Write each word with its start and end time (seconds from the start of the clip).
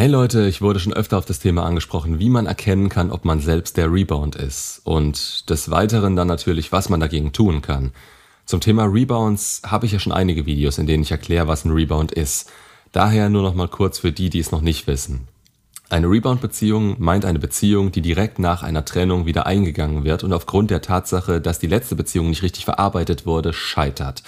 Hey 0.00 0.08
Leute, 0.08 0.48
ich 0.48 0.62
wurde 0.62 0.80
schon 0.80 0.94
öfter 0.94 1.18
auf 1.18 1.26
das 1.26 1.40
Thema 1.40 1.66
angesprochen, 1.66 2.18
wie 2.18 2.30
man 2.30 2.46
erkennen 2.46 2.88
kann, 2.88 3.10
ob 3.10 3.26
man 3.26 3.38
selbst 3.38 3.76
der 3.76 3.92
Rebound 3.92 4.34
ist. 4.34 4.80
Und 4.84 5.50
des 5.50 5.70
Weiteren 5.70 6.16
dann 6.16 6.26
natürlich, 6.26 6.72
was 6.72 6.88
man 6.88 7.00
dagegen 7.00 7.34
tun 7.34 7.60
kann. 7.60 7.92
Zum 8.46 8.62
Thema 8.62 8.84
Rebounds 8.84 9.60
habe 9.66 9.84
ich 9.84 9.92
ja 9.92 9.98
schon 9.98 10.14
einige 10.14 10.46
Videos, 10.46 10.78
in 10.78 10.86
denen 10.86 11.02
ich 11.02 11.10
erkläre, 11.10 11.48
was 11.48 11.66
ein 11.66 11.72
Rebound 11.72 12.12
ist. 12.12 12.50
Daher 12.92 13.28
nur 13.28 13.42
noch 13.42 13.54
mal 13.54 13.68
kurz 13.68 13.98
für 13.98 14.10
die, 14.10 14.30
die 14.30 14.38
es 14.38 14.52
noch 14.52 14.62
nicht 14.62 14.86
wissen. 14.86 15.28
Eine 15.90 16.06
Rebound-Beziehung 16.06 16.96
meint 16.98 17.26
eine 17.26 17.38
Beziehung, 17.38 17.92
die 17.92 18.00
direkt 18.00 18.38
nach 18.38 18.62
einer 18.62 18.86
Trennung 18.86 19.26
wieder 19.26 19.44
eingegangen 19.44 20.04
wird 20.04 20.24
und 20.24 20.32
aufgrund 20.32 20.70
der 20.70 20.80
Tatsache, 20.80 21.42
dass 21.42 21.58
die 21.58 21.66
letzte 21.66 21.94
Beziehung 21.94 22.30
nicht 22.30 22.42
richtig 22.42 22.64
verarbeitet 22.64 23.26
wurde, 23.26 23.52
scheitert. 23.52 24.22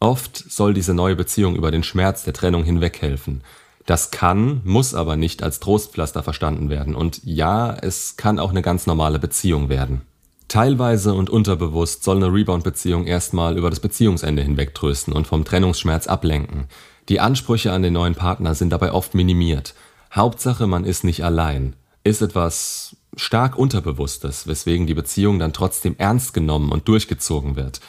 Oft 0.00 0.50
soll 0.50 0.72
diese 0.72 0.94
neue 0.94 1.14
Beziehung 1.14 1.56
über 1.56 1.70
den 1.70 1.82
Schmerz 1.82 2.24
der 2.24 2.32
Trennung 2.32 2.64
hinweghelfen. 2.64 3.42
Das 3.86 4.10
kann, 4.10 4.62
muss 4.64 4.94
aber 4.94 5.16
nicht 5.16 5.42
als 5.42 5.60
Trostpflaster 5.60 6.22
verstanden 6.22 6.70
werden. 6.70 6.94
Und 6.94 7.20
ja, 7.24 7.74
es 7.74 8.16
kann 8.16 8.38
auch 8.38 8.50
eine 8.50 8.62
ganz 8.62 8.86
normale 8.86 9.18
Beziehung 9.18 9.68
werden. 9.68 10.02
Teilweise 10.48 11.14
und 11.14 11.30
unterbewusst 11.30 12.04
soll 12.04 12.16
eine 12.16 12.32
Rebound-Beziehung 12.32 13.06
erstmal 13.06 13.58
über 13.58 13.70
das 13.70 13.80
Beziehungsende 13.80 14.42
hinweg 14.42 14.74
trösten 14.74 15.12
und 15.12 15.26
vom 15.26 15.44
Trennungsschmerz 15.44 16.06
ablenken. 16.06 16.68
Die 17.08 17.20
Ansprüche 17.20 17.72
an 17.72 17.82
den 17.82 17.92
neuen 17.92 18.14
Partner 18.14 18.54
sind 18.54 18.70
dabei 18.70 18.92
oft 18.92 19.14
minimiert. 19.14 19.74
Hauptsache, 20.12 20.66
man 20.66 20.84
ist 20.84 21.04
nicht 21.04 21.24
allein. 21.24 21.76
Ist 22.04 22.22
etwas 22.22 22.96
stark 23.16 23.56
Unterbewusstes, 23.56 24.46
weswegen 24.46 24.86
die 24.86 24.94
Beziehung 24.94 25.38
dann 25.38 25.52
trotzdem 25.52 25.96
ernst 25.98 26.34
genommen 26.34 26.72
und 26.72 26.88
durchgezogen 26.88 27.56
wird. 27.56 27.80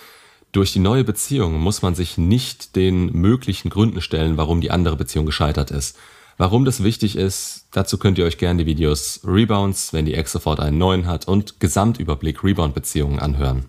Durch 0.55 0.71
die 0.71 0.79
neue 0.79 1.03
Beziehung 1.03 1.59
muss 1.59 1.81
man 1.81 1.95
sich 1.95 2.17
nicht 2.17 2.77
den 2.77 3.11
möglichen 3.11 3.69
Gründen 3.69 3.99
stellen, 3.99 4.37
warum 4.37 4.61
die 4.61 4.71
andere 4.71 4.95
Beziehung 4.95 5.25
gescheitert 5.25 5.69
ist. 5.69 5.97
Warum 6.37 6.63
das 6.63 6.81
wichtig 6.81 7.17
ist, 7.17 7.65
dazu 7.73 7.97
könnt 7.97 8.17
ihr 8.17 8.23
euch 8.23 8.37
gerne 8.37 8.63
die 8.63 8.65
Videos 8.65 9.19
Rebounds, 9.25 9.91
wenn 9.91 10.05
die 10.05 10.13
Ex 10.13 10.31
sofort 10.31 10.61
einen 10.61 10.77
neuen 10.77 11.07
hat, 11.07 11.27
und 11.27 11.59
Gesamtüberblick 11.59 12.41
Rebound-Beziehungen 12.41 13.19
anhören. 13.19 13.65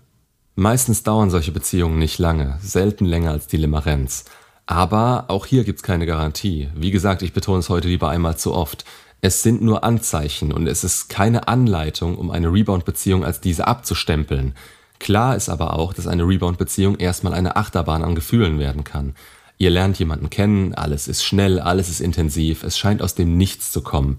Meistens 0.55 1.03
dauern 1.03 1.29
solche 1.29 1.51
Beziehungen 1.51 1.99
nicht 1.99 2.21
lange, 2.21 2.57
selten 2.63 3.05
länger 3.05 3.33
als 3.33 3.49
die 3.49 3.57
Limerenz. 3.57 4.25
Aber 4.67 5.25
auch 5.27 5.45
hier 5.45 5.65
gibt's 5.65 5.83
keine 5.83 6.07
Garantie. 6.07 6.69
Wie 6.77 6.93
gesagt, 6.93 7.23
ich 7.23 7.33
betone 7.33 7.59
es 7.59 7.69
heute 7.69 7.89
lieber 7.89 8.11
einmal 8.11 8.37
zu 8.37 8.55
oft. 8.55 8.85
Es 9.21 9.43
sind 9.43 9.61
nur 9.61 9.83
Anzeichen 9.83 10.53
und 10.53 10.69
es 10.69 10.85
ist 10.85 11.09
keine 11.09 11.49
Anleitung, 11.49 12.17
um 12.17 12.31
eine 12.31 12.53
Rebound-Beziehung 12.53 13.25
als 13.25 13.41
diese 13.41 13.67
abzustempeln. 13.67 14.55
Klar 14.99 15.37
ist 15.37 15.49
aber 15.49 15.75
auch, 15.75 15.93
dass 15.93 16.07
eine 16.07 16.27
Rebound-Beziehung 16.27 16.97
erstmal 16.97 17.35
eine 17.35 17.57
Achterbahn 17.57 18.03
an 18.03 18.15
Gefühlen 18.15 18.59
werden 18.59 18.85
kann. 18.85 19.15
Ihr 19.59 19.71
lernt 19.71 19.99
jemanden 19.99 20.31
kennen, 20.31 20.75
alles 20.75 21.09
ist 21.09 21.25
schnell, 21.25 21.61
alles 21.61 21.89
ist 21.89 22.01
intensiv, 22.01 22.63
es 22.63 22.79
scheint 22.79 23.01
aus 23.03 23.15
dem 23.15 23.37
Nichts 23.37 23.73
zu 23.73 23.81
kommen. 23.81 24.19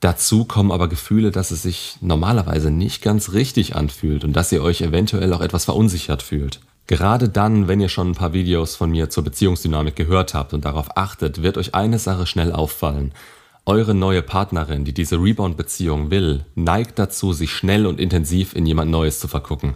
Dazu 0.00 0.44
kommen 0.44 0.70
aber 0.70 0.88
Gefühle, 0.88 1.30
dass 1.30 1.50
es 1.50 1.62
sich 1.62 1.96
normalerweise 2.00 2.70
nicht 2.70 3.02
ganz 3.02 3.32
richtig 3.32 3.74
anfühlt 3.74 4.24
und 4.24 4.32
dass 4.32 4.52
ihr 4.52 4.62
euch 4.62 4.80
eventuell 4.80 5.32
auch 5.32 5.40
etwas 5.40 5.64
verunsichert 5.64 6.22
fühlt. 6.22 6.60
Gerade 6.86 7.28
dann, 7.28 7.68
wenn 7.68 7.80
ihr 7.80 7.90
schon 7.90 8.10
ein 8.10 8.14
paar 8.14 8.32
Videos 8.32 8.76
von 8.76 8.90
mir 8.90 9.10
zur 9.10 9.24
Beziehungsdynamik 9.24 9.94
gehört 9.94 10.32
habt 10.32 10.54
und 10.54 10.64
darauf 10.64 10.96
achtet, 10.96 11.42
wird 11.42 11.58
euch 11.58 11.74
eine 11.74 11.98
Sache 11.98 12.26
schnell 12.26 12.52
auffallen. 12.52 13.12
Eure 13.66 13.94
neue 13.94 14.22
Partnerin, 14.22 14.86
die 14.86 14.94
diese 14.94 15.16
Rebound-Beziehung 15.16 16.10
will, 16.10 16.46
neigt 16.54 16.98
dazu, 16.98 17.34
sich 17.34 17.52
schnell 17.52 17.84
und 17.84 18.00
intensiv 18.00 18.54
in 18.56 18.64
jemand 18.64 18.90
Neues 18.90 19.20
zu 19.20 19.28
vergucken. 19.28 19.74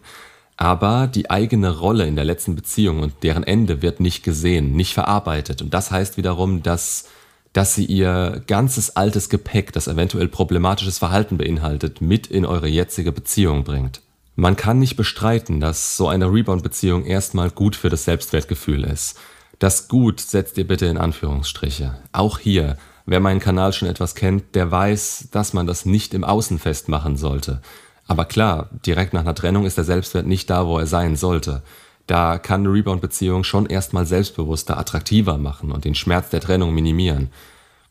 Aber 0.63 1.09
die 1.09 1.29
eigene 1.29 1.77
Rolle 1.77 2.07
in 2.07 2.15
der 2.15 2.25
letzten 2.25 2.55
Beziehung 2.55 3.01
und 3.01 3.15
deren 3.25 3.43
Ende 3.43 3.83
wird 3.83 3.99
nicht 3.99 4.23
gesehen, 4.23 4.77
nicht 4.77 4.95
verarbeitet. 4.95 5.61
Und 5.61 5.75
das 5.75 5.91
heißt 5.91 6.17
wiederum, 6.19 6.63
dass, 6.63 7.09
dass 7.53 7.75
sie 7.75 7.85
ihr 7.85 8.45
ganzes 8.47 8.95
altes 8.95 9.29
Gepäck, 9.29 9.73
das 9.73 9.89
eventuell 9.89 10.29
problematisches 10.29 10.99
Verhalten 10.99 11.37
beinhaltet, 11.37 12.01
mit 12.01 12.29
in 12.29 12.47
eure 12.47 12.69
jetzige 12.69 13.11
Beziehung 13.11 13.65
bringt. 13.65 14.03
Man 14.37 14.55
kann 14.55 14.79
nicht 14.79 14.95
bestreiten, 14.95 15.59
dass 15.59 15.97
so 15.97 16.07
eine 16.07 16.33
Rebound-Beziehung 16.33 17.07
erstmal 17.07 17.51
gut 17.51 17.75
für 17.75 17.89
das 17.89 18.05
Selbstwertgefühl 18.05 18.85
ist. 18.85 19.19
Das 19.59 19.89
Gut 19.89 20.21
setzt 20.21 20.57
ihr 20.59 20.69
bitte 20.69 20.87
in 20.87 20.97
Anführungsstriche. 20.97 21.99
Auch 22.13 22.39
hier, 22.39 22.77
wer 23.05 23.19
meinen 23.19 23.41
Kanal 23.41 23.73
schon 23.73 23.89
etwas 23.89 24.15
kennt, 24.15 24.55
der 24.55 24.71
weiß, 24.71 25.31
dass 25.33 25.55
man 25.55 25.67
das 25.67 25.87
nicht 25.87 26.15
im 26.15 26.23
Außen 26.23 26.61
festmachen 26.61 27.17
sollte. 27.17 27.61
Aber 28.07 28.25
klar, 28.25 28.69
direkt 28.85 29.13
nach 29.13 29.21
einer 29.21 29.35
Trennung 29.35 29.65
ist 29.65 29.77
der 29.77 29.85
Selbstwert 29.85 30.27
nicht 30.27 30.51
da, 30.51 30.67
wo 30.67 30.79
er 30.79 30.87
sein 30.87 31.17
sollte. 31.17 31.63
Da 32.07 32.39
kann 32.39 32.61
eine 32.61 32.73
Rebound-Beziehung 32.73 33.45
schon 33.45 33.67
erstmal 33.67 34.07
selbstbewusster, 34.07 34.77
attraktiver 34.77 35.39
machen 35.39 35.73
und 35.73 35.85
den 35.85 35.95
Schmerz 35.95 36.31
der 36.31 36.41
Trennung 36.41 36.75
minimieren. 36.75 37.31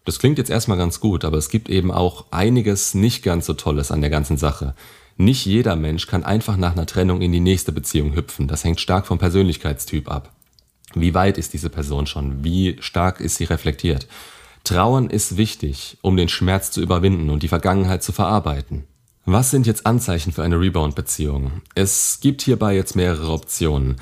Das 0.05 0.19
klingt 0.19 0.37
jetzt 0.37 0.49
erstmal 0.49 0.77
ganz 0.77 0.99
gut, 0.99 1.23
aber 1.25 1.37
es 1.37 1.49
gibt 1.49 1.69
eben 1.69 1.91
auch 1.91 2.25
einiges 2.31 2.93
nicht 2.93 3.23
ganz 3.23 3.45
so 3.45 3.53
Tolles 3.53 3.91
an 3.91 4.01
der 4.01 4.09
ganzen 4.09 4.37
Sache. 4.37 4.73
Nicht 5.17 5.45
jeder 5.45 5.75
Mensch 5.75 6.07
kann 6.07 6.23
einfach 6.23 6.57
nach 6.57 6.71
einer 6.73 6.85
Trennung 6.85 7.21
in 7.21 7.31
die 7.31 7.39
nächste 7.39 7.71
Beziehung 7.71 8.15
hüpfen. 8.15 8.47
Das 8.47 8.63
hängt 8.63 8.79
stark 8.79 9.05
vom 9.05 9.19
Persönlichkeitstyp 9.19 10.09
ab. 10.09 10.31
Wie 10.93 11.13
weit 11.13 11.37
ist 11.37 11.53
diese 11.53 11.69
Person 11.69 12.07
schon? 12.07 12.43
Wie 12.43 12.77
stark 12.79 13.21
ist 13.21 13.35
sie 13.35 13.45
reflektiert? 13.45 14.07
Trauern 14.63 15.09
ist 15.09 15.37
wichtig, 15.37 15.97
um 16.01 16.17
den 16.17 16.29
Schmerz 16.29 16.71
zu 16.71 16.81
überwinden 16.81 17.29
und 17.29 17.43
die 17.43 17.47
Vergangenheit 17.47 18.03
zu 18.03 18.11
verarbeiten. 18.11 18.85
Was 19.25 19.51
sind 19.51 19.67
jetzt 19.67 19.85
Anzeichen 19.85 20.31
für 20.31 20.41
eine 20.41 20.59
Rebound-Beziehung? 20.59 21.61
Es 21.75 22.19
gibt 22.21 22.41
hierbei 22.41 22.75
jetzt 22.75 22.95
mehrere 22.95 23.31
Optionen. 23.31 23.97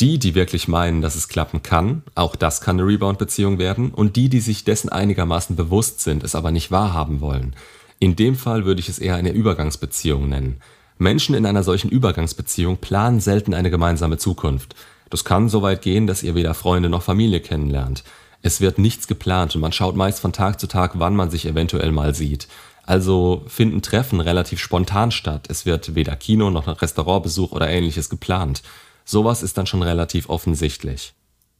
Die, 0.00 0.18
die 0.18 0.34
wirklich 0.34 0.66
meinen, 0.66 1.02
dass 1.02 1.14
es 1.14 1.28
klappen 1.28 1.62
kann, 1.62 2.02
auch 2.14 2.36
das 2.36 2.62
kann 2.62 2.80
eine 2.80 2.88
Rebound-Beziehung 2.88 3.58
werden, 3.58 3.90
und 3.90 4.16
die, 4.16 4.30
die 4.30 4.40
sich 4.40 4.64
dessen 4.64 4.88
einigermaßen 4.88 5.56
bewusst 5.56 6.00
sind, 6.00 6.24
es 6.24 6.34
aber 6.34 6.52
nicht 6.52 6.70
wahrhaben 6.70 7.20
wollen. 7.20 7.54
In 7.98 8.16
dem 8.16 8.34
Fall 8.34 8.64
würde 8.64 8.80
ich 8.80 8.88
es 8.88 8.98
eher 8.98 9.14
eine 9.14 9.32
Übergangsbeziehung 9.32 10.30
nennen. 10.30 10.62
Menschen 10.96 11.34
in 11.34 11.44
einer 11.44 11.64
solchen 11.64 11.90
Übergangsbeziehung 11.90 12.78
planen 12.78 13.20
selten 13.20 13.52
eine 13.52 13.70
gemeinsame 13.70 14.16
Zukunft. 14.16 14.74
Das 15.10 15.24
kann 15.24 15.50
so 15.50 15.60
weit 15.60 15.82
gehen, 15.82 16.06
dass 16.06 16.22
ihr 16.22 16.34
weder 16.34 16.54
Freunde 16.54 16.88
noch 16.88 17.02
Familie 17.02 17.40
kennenlernt. 17.40 18.04
Es 18.40 18.62
wird 18.62 18.78
nichts 18.78 19.06
geplant 19.06 19.54
und 19.54 19.60
man 19.60 19.72
schaut 19.72 19.96
meist 19.96 20.20
von 20.20 20.32
Tag 20.32 20.58
zu 20.58 20.66
Tag, 20.66 20.92
wann 20.94 21.14
man 21.14 21.30
sich 21.30 21.44
eventuell 21.44 21.92
mal 21.92 22.14
sieht. 22.14 22.48
Also 22.84 23.44
finden 23.46 23.82
Treffen 23.82 24.20
relativ 24.20 24.60
spontan 24.60 25.10
statt. 25.10 25.46
Es 25.48 25.66
wird 25.66 25.94
weder 25.94 26.16
Kino 26.16 26.50
noch 26.50 26.66
Restaurantbesuch 26.82 27.52
oder 27.52 27.68
ähnliches 27.68 28.08
geplant. 28.08 28.62
Sowas 29.04 29.42
ist 29.42 29.58
dann 29.58 29.66
schon 29.66 29.82
relativ 29.82 30.28
offensichtlich. 30.28 31.14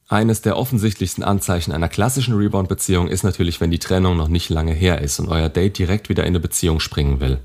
Eines 0.09 0.43
der 0.43 0.59
offensichtlichsten 0.59 1.25
Anzeichen 1.25 1.73
einer 1.73 1.89
klassischen 1.89 2.35
Rebound-Beziehung 2.35 3.09
ist 3.09 3.23
natürlich, 3.23 3.61
wenn 3.61 3.71
die 3.71 3.79
Trennung 3.79 4.17
noch 4.17 4.29
nicht 4.29 4.51
lange 4.51 4.73
her 4.75 5.01
ist 5.01 5.19
und 5.21 5.29
euer 5.29 5.49
Date 5.49 5.79
direkt 5.79 6.09
wieder 6.09 6.25
in 6.25 6.29
eine 6.29 6.41
Beziehung 6.41 6.81
springen 6.81 7.21
will. 7.21 7.39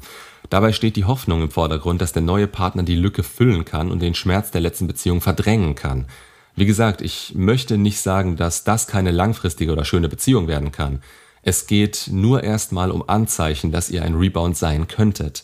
Dabei 0.50 0.72
steht 0.74 0.96
die 0.96 1.06
Hoffnung 1.06 1.42
im 1.42 1.52
Vordergrund, 1.52 2.02
dass 2.02 2.14
der 2.14 2.22
neue 2.22 2.48
Partner 2.48 2.84
die 2.84 2.96
Lücke 2.96 3.24
füllen 3.24 3.64
kann 3.64 3.92
und 3.92 4.02
den 4.02 4.16
Schmerz 4.16 4.52
der 4.52 4.62
letzten 4.62 4.88
Beziehung 4.88 5.22
verdrängen 5.22 5.76
kann. 5.76 6.08
Wie 6.56 6.66
gesagt, 6.66 7.02
ich 7.02 7.34
möchte 7.36 7.78
nicht 7.78 8.00
sagen, 8.00 8.36
dass 8.36 8.64
das 8.64 8.88
keine 8.88 9.12
langfristige 9.12 9.72
oder 9.72 9.86
schöne 9.86 10.10
Beziehung 10.10 10.48
werden 10.48 10.72
kann. 10.72 11.02
Es 11.42 11.68
geht 11.68 12.10
nur 12.12 12.44
erstmal 12.44 12.92
um 12.92 13.08
Anzeichen, 13.08 13.72
dass 13.72 13.90
ihr 13.90 14.04
ein 14.04 14.16
Rebound 14.16 14.58
sein 14.58 14.88
könntet. 14.88 15.44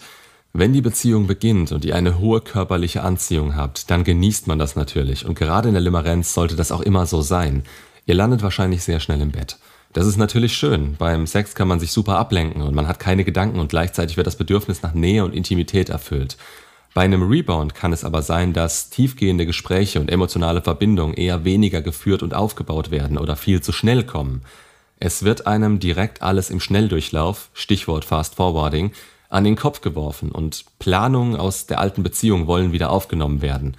Wenn 0.54 0.74
die 0.74 0.82
Beziehung 0.82 1.26
beginnt 1.26 1.72
und 1.72 1.84
ihr 1.84 1.96
eine 1.96 2.20
hohe 2.20 2.40
körperliche 2.40 3.02
Anziehung 3.02 3.56
habt, 3.56 3.90
dann 3.90 4.04
genießt 4.04 4.48
man 4.48 4.60
das 4.60 4.76
natürlich 4.76 5.26
und 5.26 5.34
gerade 5.34 5.68
in 5.68 5.74
der 5.74 5.82
Limerenz 5.82 6.34
sollte 6.34 6.56
das 6.56 6.72
auch 6.72 6.82
immer 6.82 7.06
so 7.06 7.22
sein. 7.22 7.64
Ihr 8.06 8.16
landet 8.16 8.44
wahrscheinlich 8.44 8.84
sehr 8.84 9.00
schnell 9.00 9.22
im 9.22 9.32
Bett. 9.32 9.58
Das 9.94 10.06
ist 10.06 10.18
natürlich 10.18 10.54
schön. 10.56 10.96
Beim 10.98 11.26
Sex 11.26 11.56
kann 11.56 11.68
man 11.68 11.80
sich 11.80 11.92
super 11.92 12.18
ablenken 12.18 12.62
und 12.62 12.76
man 12.76 12.88
hat 12.88 13.00
keine 13.00 13.24
Gedanken 13.24 13.60
und 13.60 13.70
gleichzeitig 13.70 14.18
wird 14.18 14.28
das 14.28 14.36
Bedürfnis 14.36 14.82
nach 14.82 14.94
Nähe 14.94 15.24
und 15.24 15.34
Intimität 15.34 15.90
erfüllt. 15.90 16.38
Bei 16.94 17.02
einem 17.02 17.24
Rebound 17.24 17.74
kann 17.74 17.94
es 17.94 18.04
aber 18.04 18.22
sein, 18.22 18.54
dass 18.54 18.90
tiefgehende 18.90 19.48
Gespräche 19.48 20.00
und 20.00 20.12
emotionale 20.12 20.62
Verbindungen 20.62 21.16
eher 21.16 21.44
weniger 21.46 21.82
geführt 21.82 22.22
und 22.22 22.36
aufgebaut 22.36 22.92
werden 22.92 23.18
oder 23.18 23.36
viel 23.36 23.62
zu 23.62 23.72
schnell 23.72 24.04
kommen. 24.04 24.42
Es 25.06 25.24
wird 25.24 25.48
einem 25.48 25.80
direkt 25.80 26.22
alles 26.22 26.50
im 26.50 26.62
Schnelldurchlauf 26.62 27.50
(Stichwort 27.52 28.06
Fast 28.06 28.36
Forwarding) 28.36 28.94
an 29.28 29.44
den 29.44 29.58
Kopf 29.58 29.82
geworfen 29.82 30.32
und 30.32 30.64
Planungen 30.80 31.36
aus 31.36 31.66
der 31.66 31.82
alten 31.82 32.04
Beziehung 32.04 32.48
wollen 32.48 32.72
wieder 32.72 32.90
aufgenommen 32.90 33.42
werden. 33.42 33.76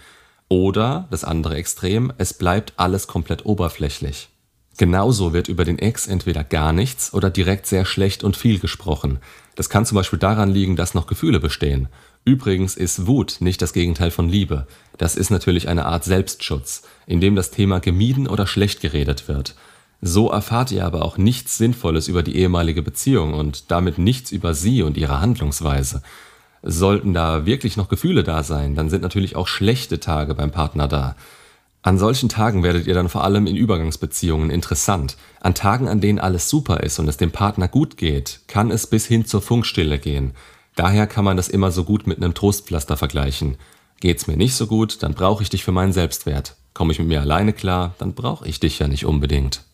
Oder 0.48 1.08
das 1.10 1.24
andere 1.24 1.56
Extrem, 1.56 2.12
es 2.18 2.34
bleibt 2.34 2.74
alles 2.76 3.06
komplett 3.06 3.46
oberflächlich. 3.46 4.28
Genauso 4.76 5.32
wird 5.32 5.48
über 5.48 5.64
den 5.64 5.78
Ex 5.78 6.08
entweder 6.08 6.44
gar 6.44 6.74
nichts 6.74 7.14
oder 7.14 7.30
direkt 7.30 7.66
sehr 7.68 7.86
schlecht 7.86 8.22
und 8.22 8.36
viel 8.36 8.58
gesprochen. 8.58 9.18
Das 9.54 9.70
kann 9.70 9.86
zum 9.86 9.96
Beispiel 9.96 10.18
daran 10.18 10.50
liegen, 10.50 10.76
dass 10.76 10.92
noch 10.92 11.06
Gefühle 11.06 11.40
bestehen. 11.40 11.88
Übrigens 12.26 12.76
ist 12.76 13.06
Wut 13.06 13.36
nicht 13.40 13.62
das 13.62 13.72
Gegenteil 13.72 14.10
von 14.10 14.28
Liebe. 14.28 14.66
Das 14.98 15.16
ist 15.16 15.30
natürlich 15.30 15.68
eine 15.68 15.86
Art 15.86 16.04
Selbstschutz, 16.04 16.82
in 17.06 17.22
dem 17.22 17.34
das 17.34 17.50
Thema 17.50 17.80
gemieden 17.80 18.28
oder 18.28 18.46
schlecht 18.46 18.82
geredet 18.82 19.26
wird 19.26 19.54
so 20.06 20.30
erfahrt 20.30 20.70
ihr 20.70 20.84
aber 20.84 21.02
auch 21.02 21.16
nichts 21.16 21.56
Sinnvolles 21.56 22.08
über 22.08 22.22
die 22.22 22.36
ehemalige 22.36 22.82
Beziehung 22.82 23.32
und 23.32 23.70
damit 23.70 23.96
nichts 23.96 24.32
über 24.32 24.52
sie 24.52 24.82
und 24.82 24.98
ihre 24.98 25.22
Handlungsweise. 25.22 26.02
Sollten 26.62 27.14
da 27.14 27.46
wirklich 27.46 27.78
noch 27.78 27.88
Gefühle 27.88 28.22
da 28.22 28.42
sein, 28.42 28.74
dann 28.74 28.90
sind 28.90 29.00
natürlich 29.00 29.34
auch 29.34 29.48
schlechte 29.48 30.00
Tage 30.00 30.34
beim 30.34 30.50
Partner 30.50 30.88
da. 30.88 31.16
An 31.80 31.98
solchen 31.98 32.28
Tagen 32.28 32.62
werdet 32.62 32.86
ihr 32.86 32.92
dann 32.92 33.08
vor 33.08 33.24
allem 33.24 33.46
in 33.46 33.56
Übergangsbeziehungen 33.56 34.50
interessant. 34.50 35.16
An 35.40 35.54
Tagen, 35.54 35.88
an 35.88 36.02
denen 36.02 36.18
alles 36.18 36.50
super 36.50 36.80
ist 36.80 36.98
und 36.98 37.08
es 37.08 37.16
dem 37.16 37.30
Partner 37.30 37.66
gut 37.66 37.96
geht, 37.96 38.40
kann 38.46 38.70
es 38.70 38.86
bis 38.86 39.06
hin 39.06 39.24
zur 39.24 39.40
Funkstille 39.40 39.98
gehen. 39.98 40.32
Daher 40.76 41.06
kann 41.06 41.24
man 41.24 41.38
das 41.38 41.48
immer 41.48 41.70
so 41.70 41.82
gut 41.82 42.06
mit 42.06 42.18
einem 42.18 42.34
Trostpflaster 42.34 42.98
vergleichen. 42.98 43.56
Geht's 44.00 44.26
mir 44.26 44.36
nicht 44.36 44.54
so 44.54 44.66
gut, 44.66 45.02
dann 45.02 45.14
brauche 45.14 45.42
ich 45.42 45.48
dich 45.48 45.64
für 45.64 45.72
meinen 45.72 45.94
Selbstwert. 45.94 46.56
Komme 46.74 46.92
ich 46.92 46.98
mit 46.98 47.08
mir 47.08 47.22
alleine 47.22 47.54
klar, 47.54 47.94
dann 47.96 48.12
brauche 48.12 48.46
ich 48.46 48.60
dich 48.60 48.80
ja 48.80 48.86
nicht 48.86 49.06
unbedingt. 49.06 49.64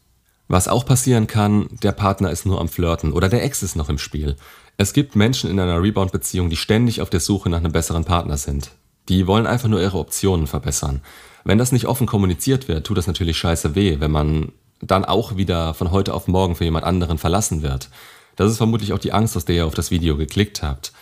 Was 0.51 0.67
auch 0.67 0.85
passieren 0.85 1.29
kann, 1.29 1.69
der 1.81 1.93
Partner 1.93 2.33
ist 2.33 2.45
nur 2.45 2.61
am 2.61 2.69
Flirten 2.69 3.13
oder 3.13 3.29
der 3.29 3.45
Ex 3.45 3.63
ist 3.63 3.77
noch 3.77 3.89
im 3.89 3.99
Spiel. 3.99 4.35
Es 4.79 4.93
gibt 4.93 5.15
Menschen 5.15 5.49
in 5.49 5.61
einer 5.61 5.81
Rebound-Beziehung, 5.81 6.51
die 6.51 6.57
ständig 6.57 7.01
auf 7.01 7.09
der 7.09 7.21
Suche 7.21 7.49
nach 7.49 7.59
einem 7.59 7.71
besseren 7.71 8.05
Partner 8.05 8.37
sind. 8.37 8.73
Die 9.09 9.29
wollen 9.29 9.47
einfach 9.47 9.69
nur 9.69 9.81
ihre 9.81 9.99
Optionen 9.99 10.49
verbessern. 10.49 11.03
Wenn 11.45 11.59
das 11.59 11.71
nicht 11.71 11.87
offen 11.87 12.09
kommuniziert 12.09 12.67
wird, 12.67 12.85
tut 12.85 12.99
das 12.99 13.07
natürlich 13.07 13.39
scheiße 13.39 13.77
weh, 13.77 14.01
wenn 14.01 14.11
man 14.11 14.51
dann 14.83 15.05
auch 15.05 15.37
wieder 15.37 15.73
von 15.73 15.93
heute 15.93 16.15
auf 16.15 16.27
morgen 16.27 16.57
für 16.57 16.65
jemand 16.65 16.85
anderen 16.85 17.19
verlassen 17.19 17.63
wird. 17.63 17.89
Das 18.35 18.51
ist 18.51 18.57
vermutlich 18.57 18.93
auch 18.93 18.99
die 18.99 19.13
Angst, 19.13 19.37
aus 19.37 19.45
der 19.45 19.55
ihr 19.55 19.67
auf 19.67 19.75
das 19.75 19.93
Video 19.93 20.17
geklickt 20.17 20.65
habt. 20.65 20.93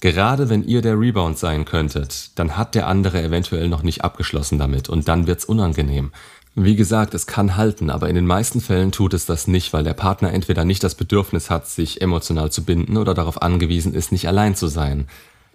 Gerade 0.00 0.48
wenn 0.48 0.64
ihr 0.64 0.80
der 0.80 0.98
Rebound 0.98 1.38
sein 1.38 1.66
könntet, 1.66 2.38
dann 2.38 2.56
hat 2.56 2.74
der 2.74 2.86
andere 2.86 3.22
eventuell 3.22 3.68
noch 3.68 3.82
nicht 3.82 4.02
abgeschlossen 4.02 4.58
damit 4.58 4.88
und 4.88 5.08
dann 5.08 5.26
wird's 5.26 5.44
unangenehm. 5.44 6.12
Wie 6.54 6.76
gesagt, 6.76 7.14
es 7.14 7.26
kann 7.26 7.56
halten, 7.56 7.90
aber 7.90 8.08
in 8.08 8.16
den 8.16 8.26
meisten 8.26 8.60
Fällen 8.60 8.92
tut 8.92 9.14
es 9.14 9.24
das 9.24 9.46
nicht, 9.46 9.72
weil 9.72 9.84
der 9.84 9.94
Partner 9.94 10.32
entweder 10.32 10.64
nicht 10.64 10.82
das 10.82 10.94
Bedürfnis 10.94 11.48
hat, 11.48 11.68
sich 11.68 12.00
emotional 12.00 12.50
zu 12.50 12.64
binden 12.64 12.96
oder 12.96 13.14
darauf 13.14 13.40
angewiesen 13.40 13.94
ist, 13.94 14.12
nicht 14.12 14.26
allein 14.26 14.56
zu 14.56 14.66
sein 14.66 15.06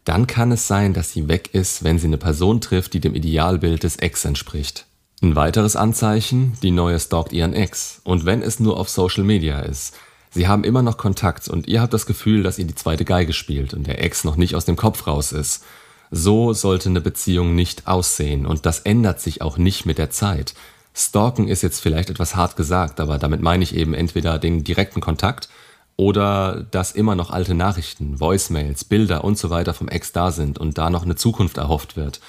dann 0.06 0.27
kann 0.27 0.51
es 0.51 0.68
sein, 0.68 0.94
dass 0.94 1.12
sie 1.12 1.27
weg 1.27 1.50
ist, 1.53 1.83
wenn 1.83 2.00
sie 2.00 2.07
eine 2.07 2.18
Person 2.18 2.62
trifft, 2.62 2.94
die 2.94 3.00
dem 3.00 3.15
Idealbild 3.15 3.83
des 3.83 3.97
Ex 3.97 4.24
entspricht. 4.24 4.86
Ein 5.21 5.36
weiteres 5.36 5.75
Anzeichen, 5.75 6.53
die 6.62 6.71
neue 6.71 7.00
stalkt 7.00 7.33
ihren 7.33 7.53
Ex. 7.53 8.01
Und 8.03 8.25
wenn 8.25 8.44
es 8.44 8.59
nur 8.59 8.80
auf 8.80 8.88
Social 8.88 9.24
Media 9.24 9.59
ist. 9.59 9.95
Sie 10.30 10.48
haben 10.48 10.63
immer 10.63 10.81
noch 10.81 10.98
Kontakt 10.98 11.48
und 11.48 11.68
ihr 11.68 11.81
habt 11.81 11.94
das 11.94 12.06
Gefühl, 12.06 12.44
dass 12.44 12.59
ihr 12.59 12.65
die 12.65 12.75
zweite 12.75 13.06
Geige 13.06 13.33
spielt 13.33 13.74
und 13.74 13.88
der 13.88 14.03
Ex 14.03 14.25
noch 14.25 14.36
nicht 14.36 14.53
aus 14.53 14.65
dem 14.65 14.75
Kopf 14.75 15.07
raus 15.07 15.31
ist. 15.31 15.63
So 16.12 16.53
sollte 16.53 16.89
eine 16.89 17.01
Beziehung 17.01 17.56
nicht 17.56 17.88
aussehen 17.88 18.45
und 18.45 18.65
das 18.65 18.81
ändert 18.81 19.21
sich 19.21 19.41
auch 19.41 19.57
nicht 19.57 19.86
mit 19.86 19.98
der 19.98 20.12
Zeit. 20.12 20.53
Stalken 20.97 21.50
ist 21.50 21.62
jetzt 21.62 21.81
vielleicht 21.81 22.09
etwas 22.09 22.38
hart 22.38 22.56
gesagt, 22.56 23.01
aber 23.01 23.18
damit 23.18 23.42
meine 23.42 23.63
ich 23.63 23.75
eben 23.75 23.94
entweder 23.94 24.39
den 24.39 24.63
direkten 24.63 25.01
Kontakt 25.01 25.50
oder 25.97 26.65
dass 26.71 26.94
immer 26.94 27.15
noch 27.15 27.31
alte 27.31 27.53
Nachrichten, 27.53 28.19
Voicemails, 28.21 28.86
Bilder 28.86 29.25
und 29.25 29.38
so 29.38 29.50
weiter 29.50 29.74
vom 29.74 29.89
Ex 29.89 30.13
da 30.13 30.31
sind 30.31 30.57
und 30.57 30.77
da 30.77 30.89
noch 30.89 31.03
eine 31.03 31.15
Zukunft 31.15 31.57
erhofft 31.57 31.97
wird. 31.97 32.21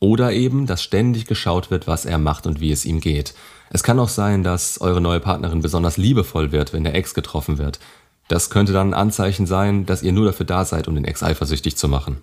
Oder 0.00 0.32
eben, 0.32 0.66
dass 0.66 0.82
ständig 0.82 1.26
geschaut 1.26 1.70
wird, 1.70 1.86
was 1.86 2.04
er 2.04 2.18
macht 2.18 2.46
und 2.46 2.60
wie 2.60 2.72
es 2.72 2.84
ihm 2.84 3.00
geht. 3.00 3.34
Es 3.70 3.84
kann 3.84 4.00
auch 4.00 4.08
sein, 4.08 4.42
dass 4.42 4.80
eure 4.80 5.00
neue 5.00 5.20
Partnerin 5.20 5.62
besonders 5.62 5.96
liebevoll 5.96 6.50
wird, 6.50 6.72
wenn 6.72 6.84
der 6.84 6.96
Ex 6.96 7.14
getroffen 7.14 7.58
wird. 7.58 7.78
Das 8.26 8.50
könnte 8.50 8.72
dann 8.72 8.90
ein 8.90 9.00
Anzeichen 9.00 9.46
sein, 9.46 9.86
dass 9.86 10.02
ihr 10.02 10.12
nur 10.12 10.26
dafür 10.26 10.46
da 10.46 10.64
seid, 10.64 10.88
um 10.88 10.94
den 10.94 11.04
Ex 11.04 11.22
eifersüchtig 11.22 11.76
zu 11.76 11.88
machen. 11.88 12.18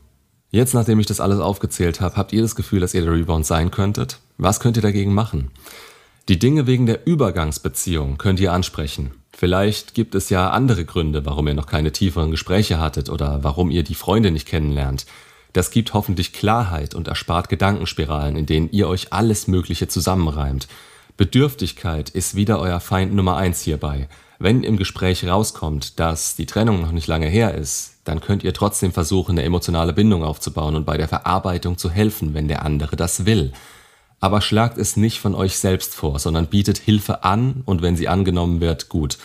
Jetzt, 0.52 0.74
nachdem 0.74 1.00
ich 1.00 1.06
das 1.06 1.20
alles 1.20 1.40
aufgezählt 1.40 2.02
habe, 2.02 2.16
habt 2.16 2.34
ihr 2.34 2.42
das 2.42 2.56
Gefühl, 2.56 2.80
dass 2.82 2.94
ihr 2.94 3.02
der 3.02 3.14
Rebound 3.14 3.46
sein 3.46 3.72
könntet? 3.72 4.20
Was 4.38 4.60
könnt 4.60 4.76
ihr 4.76 4.84
dagegen 4.84 5.14
machen? 5.14 5.52
Die 6.28 6.40
Dinge 6.40 6.68
wegen 6.68 6.86
der 6.86 7.08
Übergangsbeziehung 7.08 8.18
könnt 8.18 8.40
ihr 8.40 8.52
ansprechen. 8.52 9.12
Vielleicht 9.32 9.94
gibt 9.94 10.16
es 10.16 10.30
ja 10.30 10.50
andere 10.50 10.84
Gründe, 10.84 11.26
warum 11.26 11.48
ihr 11.48 11.54
noch 11.54 11.68
keine 11.68 11.92
tieferen 11.92 12.32
Gespräche 12.32 12.80
hattet 12.80 13.10
oder 13.10 13.44
warum 13.44 13.72
ihr 13.72 13.84
die 13.84 13.96
Freunde 13.96 14.32
nicht 14.32 14.48
kennenlernt. 14.48 15.06
Das 15.54 15.72
gibt 15.72 15.94
hoffentlich 15.94 16.34
Klarheit 16.34 16.96
und 16.96 17.08
erspart 17.08 17.48
Gedankenspiralen, 17.48 18.36
in 18.36 18.46
denen 18.46 18.70
ihr 18.72 18.90
euch 18.90 19.14
alles 19.14 19.48
Mögliche 19.48 19.88
zusammenreimt. 19.88 20.68
Bedürftigkeit 21.16 22.10
ist 22.10 22.36
wieder 22.36 22.60
euer 22.60 22.82
Feind 22.82 23.14
Nummer 23.14 23.38
eins 23.38 23.62
hierbei. 23.62 24.10
Wenn 24.38 24.64
im 24.64 24.76
Gespräch 24.76 25.26
rauskommt, 25.26 25.98
dass 25.98 26.36
die 26.36 26.46
Trennung 26.46 26.82
noch 26.82 26.92
nicht 26.92 27.08
lange 27.08 27.28
her 27.28 27.56
ist, 27.56 28.00
dann 28.04 28.20
könnt 28.20 28.44
ihr 28.44 28.54
trotzdem 28.54 28.92
versuchen, 28.92 29.32
eine 29.32 29.44
emotionale 29.44 29.94
Bindung 29.94 30.26
aufzubauen 30.26 30.76
und 30.76 30.86
bei 30.86 30.98
der 30.98 31.08
Verarbeitung 31.08 31.78
zu 31.78 31.90
helfen, 31.90 32.34
wenn 32.34 32.50
der 32.50 32.66
andere 32.66 32.98
das 32.98 33.26
will 33.26 33.54
aber 34.26 34.42
schlagt 34.42 34.80
es 34.80 34.98
nicht 34.98 35.20
von 35.20 35.36
euch 35.36 35.60
selbst 35.60 35.94
vor, 35.94 36.18
sondern 36.18 36.48
bietet 36.48 36.80
Hilfe 36.80 37.24
an 37.24 37.62
und 37.66 37.84
wenn 37.84 37.96
sie 37.96 38.08
angenommen 38.08 38.60
wird, 38.60 38.90
gut. 38.90 39.20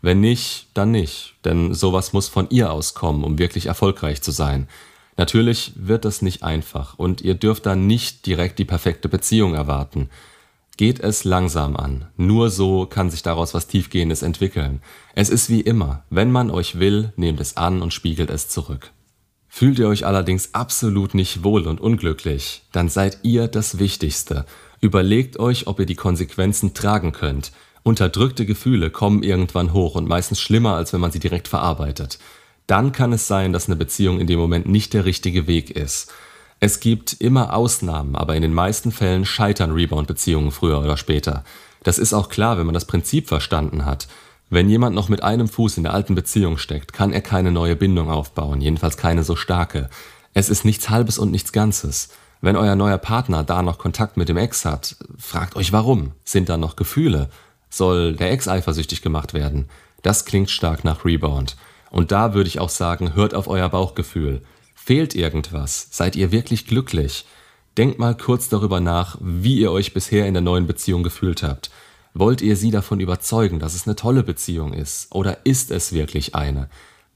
Wenn 0.00 0.22
nicht, 0.22 0.68
dann 0.72 0.92
nicht, 0.92 1.34
denn 1.44 1.74
sowas 1.74 2.14
muss 2.14 2.28
von 2.28 2.48
ihr 2.48 2.72
auskommen, 2.72 3.22
um 3.22 3.38
wirklich 3.38 3.66
erfolgreich 3.66 4.22
zu 4.22 4.30
sein. 4.30 4.66
Natürlich 5.18 5.72
wird 5.76 6.06
das 6.06 6.22
nicht 6.22 6.42
einfach 6.42 6.98
und 6.98 7.20
ihr 7.20 7.34
dürft 7.34 7.66
dann 7.66 7.86
nicht 7.86 8.24
direkt 8.24 8.58
die 8.58 8.64
perfekte 8.64 9.10
Beziehung 9.10 9.52
erwarten. 9.52 10.08
Geht 10.78 11.00
es 11.00 11.24
langsam 11.24 11.76
an. 11.76 12.06
Nur 12.16 12.48
so 12.48 12.86
kann 12.86 13.10
sich 13.10 13.22
daraus 13.22 13.52
was 13.52 13.66
Tiefgehendes 13.66 14.22
entwickeln. 14.22 14.80
Es 15.14 15.28
ist 15.28 15.50
wie 15.50 15.60
immer, 15.60 16.02
wenn 16.08 16.32
man 16.32 16.50
euch 16.50 16.78
will, 16.78 17.12
nehmt 17.16 17.40
es 17.40 17.58
an 17.58 17.82
und 17.82 17.92
spiegelt 17.92 18.30
es 18.30 18.48
zurück. 18.48 18.90
Fühlt 19.58 19.78
ihr 19.78 19.88
euch 19.88 20.04
allerdings 20.04 20.50
absolut 20.52 21.14
nicht 21.14 21.42
wohl 21.42 21.66
und 21.66 21.80
unglücklich, 21.80 22.60
dann 22.72 22.90
seid 22.90 23.20
ihr 23.22 23.48
das 23.48 23.78
Wichtigste. 23.78 24.44
Überlegt 24.82 25.38
euch, 25.38 25.66
ob 25.66 25.80
ihr 25.80 25.86
die 25.86 25.94
Konsequenzen 25.94 26.74
tragen 26.74 27.12
könnt. 27.12 27.52
Unterdrückte 27.82 28.44
Gefühle 28.44 28.90
kommen 28.90 29.22
irgendwann 29.22 29.72
hoch 29.72 29.94
und 29.94 30.06
meistens 30.06 30.42
schlimmer, 30.42 30.74
als 30.74 30.92
wenn 30.92 31.00
man 31.00 31.10
sie 31.10 31.20
direkt 31.20 31.48
verarbeitet. 31.48 32.18
Dann 32.66 32.92
kann 32.92 33.14
es 33.14 33.28
sein, 33.28 33.54
dass 33.54 33.64
eine 33.64 33.76
Beziehung 33.76 34.20
in 34.20 34.26
dem 34.26 34.38
Moment 34.38 34.66
nicht 34.66 34.92
der 34.92 35.06
richtige 35.06 35.46
Weg 35.46 35.70
ist. 35.70 36.12
Es 36.60 36.78
gibt 36.78 37.14
immer 37.14 37.54
Ausnahmen, 37.54 38.14
aber 38.14 38.36
in 38.36 38.42
den 38.42 38.52
meisten 38.52 38.92
Fällen 38.92 39.24
scheitern 39.24 39.72
Rebound-Beziehungen 39.72 40.50
früher 40.50 40.82
oder 40.82 40.98
später. 40.98 41.44
Das 41.82 41.96
ist 41.96 42.12
auch 42.12 42.28
klar, 42.28 42.58
wenn 42.58 42.66
man 42.66 42.74
das 42.74 42.84
Prinzip 42.84 43.26
verstanden 43.26 43.86
hat. 43.86 44.06
Wenn 44.48 44.68
jemand 44.68 44.94
noch 44.94 45.08
mit 45.08 45.24
einem 45.24 45.48
Fuß 45.48 45.76
in 45.76 45.82
der 45.82 45.94
alten 45.94 46.14
Beziehung 46.14 46.56
steckt, 46.56 46.92
kann 46.92 47.12
er 47.12 47.20
keine 47.20 47.50
neue 47.50 47.74
Bindung 47.74 48.10
aufbauen, 48.10 48.60
jedenfalls 48.60 48.96
keine 48.96 49.24
so 49.24 49.34
starke. 49.34 49.90
Es 50.34 50.48
ist 50.48 50.64
nichts 50.64 50.88
Halbes 50.88 51.18
und 51.18 51.32
nichts 51.32 51.52
Ganzes. 51.52 52.10
Wenn 52.40 52.56
euer 52.56 52.76
neuer 52.76 52.98
Partner 52.98 53.42
da 53.42 53.62
noch 53.62 53.78
Kontakt 53.78 54.16
mit 54.16 54.28
dem 54.28 54.36
Ex 54.36 54.64
hat, 54.64 54.96
fragt 55.18 55.56
euch 55.56 55.72
warum. 55.72 56.12
Sind 56.24 56.48
da 56.48 56.56
noch 56.56 56.76
Gefühle? 56.76 57.28
Soll 57.70 58.14
der 58.14 58.30
Ex 58.30 58.46
eifersüchtig 58.46 59.02
gemacht 59.02 59.34
werden? 59.34 59.68
Das 60.02 60.24
klingt 60.24 60.50
stark 60.50 60.84
nach 60.84 61.04
Rebound. 61.04 61.56
Und 61.90 62.12
da 62.12 62.34
würde 62.34 62.48
ich 62.48 62.60
auch 62.60 62.68
sagen, 62.68 63.14
hört 63.14 63.34
auf 63.34 63.48
euer 63.48 63.68
Bauchgefühl. 63.68 64.42
Fehlt 64.74 65.16
irgendwas? 65.16 65.88
Seid 65.90 66.14
ihr 66.14 66.30
wirklich 66.30 66.66
glücklich? 66.66 67.26
Denkt 67.76 67.98
mal 67.98 68.16
kurz 68.16 68.48
darüber 68.48 68.78
nach, 68.78 69.18
wie 69.20 69.58
ihr 69.58 69.72
euch 69.72 69.92
bisher 69.92 70.26
in 70.26 70.34
der 70.34 70.42
neuen 70.42 70.66
Beziehung 70.66 71.02
gefühlt 71.02 71.42
habt. 71.42 71.70
Wollt 72.18 72.40
ihr 72.40 72.56
sie 72.56 72.70
davon 72.70 73.00
überzeugen, 73.00 73.58
dass 73.58 73.74
es 73.74 73.86
eine 73.86 73.94
tolle 73.94 74.22
Beziehung 74.22 74.72
ist? 74.72 75.14
Oder 75.14 75.44
ist 75.44 75.70
es 75.70 75.92
wirklich 75.92 76.34
eine? 76.34 76.70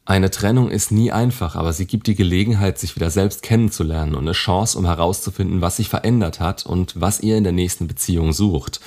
Eine 0.04 0.30
Trennung 0.30 0.70
ist 0.70 0.92
nie 0.92 1.10
einfach, 1.10 1.56
aber 1.56 1.72
sie 1.72 1.86
gibt 1.86 2.06
die 2.06 2.14
Gelegenheit, 2.14 2.78
sich 2.78 2.96
wieder 2.96 3.08
selbst 3.08 3.42
kennenzulernen 3.42 4.14
und 4.14 4.24
eine 4.24 4.32
Chance, 4.32 4.76
um 4.76 4.84
herauszufinden, 4.84 5.62
was 5.62 5.78
sich 5.78 5.88
verändert 5.88 6.38
hat 6.38 6.66
und 6.66 7.00
was 7.00 7.20
ihr 7.20 7.38
in 7.38 7.44
der 7.44 7.54
nächsten 7.54 7.86
Beziehung 7.86 8.34
sucht. 8.34 8.82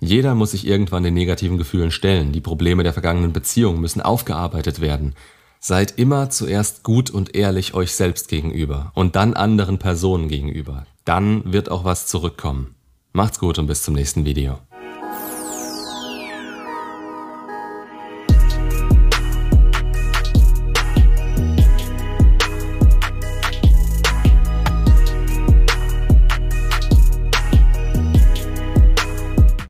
Jeder 0.00 0.34
muss 0.34 0.52
sich 0.52 0.66
irgendwann 0.66 1.02
den 1.02 1.12
negativen 1.12 1.58
Gefühlen 1.58 1.90
stellen, 1.90 2.32
die 2.32 2.40
Probleme 2.40 2.82
der 2.82 2.94
vergangenen 2.94 3.34
Beziehung 3.34 3.82
müssen 3.82 4.00
aufgearbeitet 4.00 4.80
werden. 4.80 5.14
Seid 5.58 5.98
immer 5.98 6.30
zuerst 6.30 6.84
gut 6.84 7.10
und 7.10 7.36
ehrlich 7.36 7.74
euch 7.74 7.92
selbst 7.92 8.28
gegenüber 8.28 8.92
und 8.94 9.14
dann 9.14 9.34
anderen 9.34 9.78
Personen 9.78 10.28
gegenüber. 10.28 10.86
Dann 11.04 11.52
wird 11.52 11.70
auch 11.70 11.84
was 11.84 12.06
zurückkommen. 12.06 12.76
Macht's 13.12 13.38
gut 13.38 13.58
und 13.58 13.66
bis 13.66 13.82
zum 13.82 13.92
nächsten 13.92 14.24
Video. 14.24 14.58